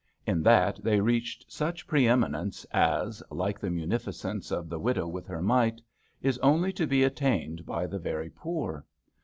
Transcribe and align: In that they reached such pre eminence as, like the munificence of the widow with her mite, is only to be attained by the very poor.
In 0.25 0.41
that 0.41 0.79
they 0.83 0.99
reached 0.99 1.51
such 1.53 1.85
pre 1.85 2.07
eminence 2.07 2.65
as, 2.71 3.21
like 3.29 3.59
the 3.59 3.69
munificence 3.69 4.49
of 4.51 4.67
the 4.67 4.79
widow 4.79 5.07
with 5.07 5.27
her 5.27 5.43
mite, 5.43 5.79
is 6.23 6.39
only 6.39 6.73
to 6.73 6.87
be 6.87 7.03
attained 7.03 7.67
by 7.67 7.85
the 7.85 7.99
very 7.99 8.31
poor. 8.31 8.83